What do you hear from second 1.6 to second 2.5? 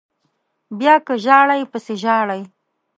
پسې ژاړئ